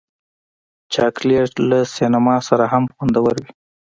[0.93, 3.51] چاکلېټ له سینما سره هم خوندور وي.